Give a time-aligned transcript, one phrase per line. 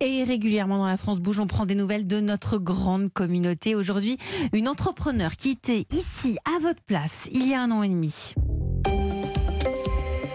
[0.00, 3.74] Et régulièrement dans la France Bouge, on prend des nouvelles de notre grande communauté.
[3.74, 4.16] Aujourd'hui,
[4.52, 8.34] une entrepreneur qui était ici à votre place il y a un an et demi.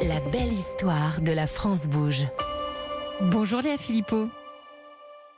[0.02, 2.28] La belle histoire de la France Bouge.
[3.22, 4.28] Bonjour Léa Philippot.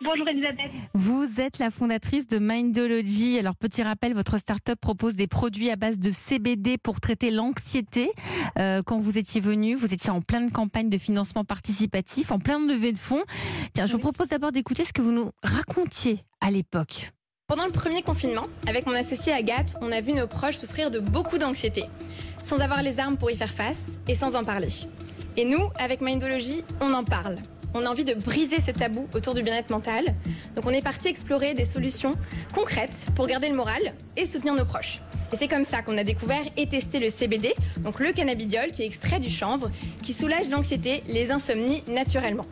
[0.01, 0.71] Bonjour Elisabeth.
[0.93, 3.39] Vous êtes la fondatrice de Mindology.
[3.39, 8.11] Alors petit rappel, votre start-up propose des produits à base de CBD pour traiter l'anxiété.
[8.60, 12.67] Euh, quand vous étiez venu, vous étiez en pleine campagne de financement participatif, en pleine
[12.67, 13.23] levée de fonds.
[13.73, 17.12] Tiens, je vous propose d'abord d'écouter ce que vous nous racontiez à l'époque.
[17.48, 20.99] Pendant le premier confinement, avec mon associé Agathe, on a vu nos proches souffrir de
[20.99, 21.85] beaucoup d'anxiété,
[22.43, 24.70] sans avoir les armes pour y faire face et sans en parler.
[25.37, 27.37] Et nous, avec Mindology, on en parle
[27.75, 30.05] on a envie de briser ce tabou autour du bien-être mental.
[30.55, 32.13] Donc on est parti explorer des solutions
[32.53, 35.01] concrètes pour garder le moral et soutenir nos proches.
[35.34, 38.84] Et c'est comme ça qu'on a découvert et testé le CBD, donc le cannabidiol qui
[38.84, 39.70] est extrait du chanvre,
[40.01, 42.45] qui soulage l'anxiété, les insomnies naturellement.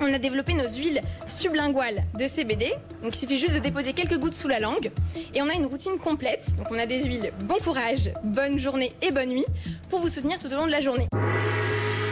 [0.00, 2.70] On a développé nos huiles sublinguales de CBD.
[3.02, 4.90] Donc il suffit juste de déposer quelques gouttes sous la langue.
[5.34, 6.54] Et on a une routine complète.
[6.58, 9.46] Donc on a des huiles bon courage, bonne journée et bonne nuit
[9.88, 11.06] pour vous soutenir tout au long de la journée.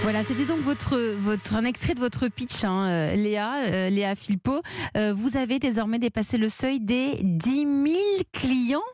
[0.04, 4.60] Voilà, c'était donc votre, un extrait de votre pitch, hein, euh, Léa, euh, Léa Philpot.
[4.98, 7.98] Euh, vous avez désormais dépassé le seuil des 10 000
[8.30, 8.90] clients?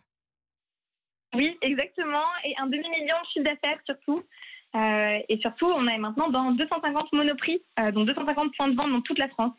[1.35, 2.23] Oui, exactement.
[2.45, 4.23] Et un demi-million de chiffre d'affaires surtout.
[5.29, 7.61] et surtout, on est maintenant dans 250 monoprix,
[7.93, 9.55] donc 250 points de vente dans toute la France.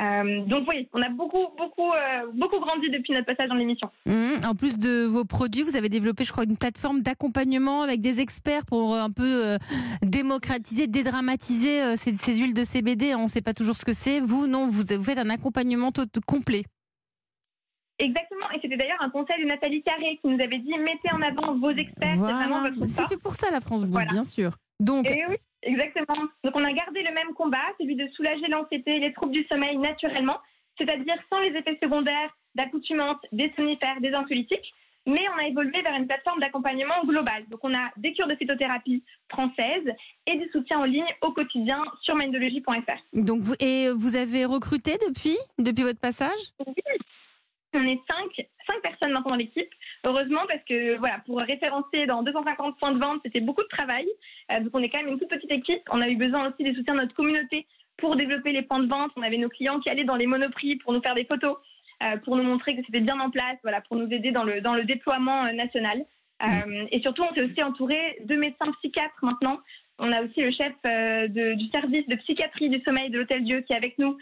[0.00, 3.88] Euh, donc oui, on a beaucoup, beaucoup, euh, beaucoup grandi depuis notre passage dans l'émission.
[4.06, 4.44] Mmh.
[4.44, 8.20] en plus de vos produits, vous avez développé, je crois, une plateforme d'accompagnement avec des
[8.20, 9.58] experts pour un peu euh,
[10.02, 13.14] démocratiser, dédramatiser ces, ces, huiles de CBD.
[13.14, 14.18] On ne sait pas toujours ce que c'est.
[14.18, 16.64] Vous, non, vous, faites un accompagnement tout, complet.
[18.00, 21.22] Exactement, et c'était d'ailleurs un conseil de Nathalie Carré qui nous avait dit mettez en
[21.22, 24.56] avant vos experts, c'est vraiment votre C'est fait pour ça la France Bouge, bien sûr.
[24.80, 25.36] Donc, oui.
[25.64, 26.28] Exactement.
[26.44, 29.76] Donc on a gardé le même combat, celui de soulager l'anxiété, les troubles du sommeil
[29.78, 30.38] naturellement,
[30.78, 34.72] c'est-à-dire sans les effets secondaires d'accoutumance, des somnifères, des anxiolytiques.
[35.06, 37.42] Mais on a évolué vers une plateforme d'accompagnement global.
[37.50, 39.92] Donc on a des cures de phytothérapie françaises
[40.26, 43.00] et du soutien en ligne au quotidien sur mindologie.fr.
[43.12, 46.38] Donc vous, et vous avez recruté depuis, depuis votre passage?
[46.66, 46.74] Oui.
[47.74, 49.68] On est cinq, cinq personnes maintenant dans l'équipe.
[50.04, 54.06] Heureusement, parce que voilà, pour référencer dans 250 points de vente, c'était beaucoup de travail.
[54.52, 55.82] Euh, donc on est quand même une toute petite équipe.
[55.90, 57.66] On a eu besoin aussi des soutiens de notre communauté
[57.96, 59.12] pour développer les points de vente.
[59.16, 61.56] On avait nos clients qui allaient dans les monoprix pour nous faire des photos,
[62.02, 64.60] euh, pour nous montrer que c'était bien en place, voilà, pour nous aider dans le,
[64.60, 66.04] dans le déploiement euh, national.
[66.42, 66.88] Mmh.
[66.90, 69.60] et surtout, on s'est aussi entouré de médecins psychiatres maintenant.
[69.98, 73.60] On a aussi le chef de, du service de psychiatrie du sommeil de l'Hôtel Dieu
[73.60, 74.16] qui est avec nous,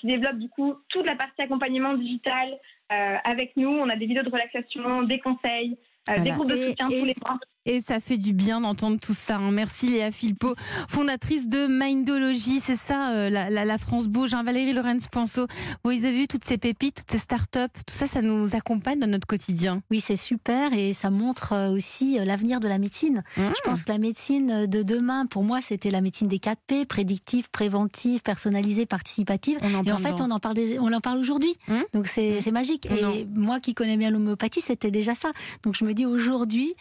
[0.00, 2.58] qui développe du coup toute la partie accompagnement digital
[2.88, 3.68] avec nous.
[3.68, 5.76] On a des vidéos de relaxation, des conseils,
[6.22, 7.38] des groupes de soutien tous les mois.
[7.70, 9.36] Et ça fait du bien d'entendre tout ça.
[9.36, 9.50] Hein.
[9.50, 10.54] Merci Léa Philpot,
[10.88, 12.60] fondatrice de Mindology.
[12.60, 14.32] C'est ça, euh, la, France bouge.
[14.32, 14.42] Hein.
[14.42, 15.46] Valérie Lorenz-Poinceau,
[15.84, 19.06] vous avez vu toutes ces pépites, toutes ces start-up, tout ça, ça nous accompagne dans
[19.06, 19.82] notre quotidien.
[19.90, 23.22] Oui, c'est super et ça montre euh, aussi euh, l'avenir de la médecine.
[23.36, 23.42] Mmh.
[23.54, 26.86] Je pense que la médecine de demain, pour moi, c'était la médecine des 4 P,
[26.86, 29.58] prédictive, préventive, personnalisée, participative.
[29.84, 31.52] et en fait, on en parle, on en parle aujourd'hui.
[31.68, 31.74] Mmh.
[31.92, 32.50] Donc c'est mmh.
[32.50, 32.86] magique.
[32.86, 35.32] Et moi qui connais bien l'homéopathie, c'était déjà ça.
[35.64, 36.74] Donc je me dis aujourd'hui,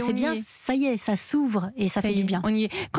[0.00, 2.40] c'est bien, ça y est, ça s'ouvre et ça, fait du bien.
[2.44, 2.70] On y est.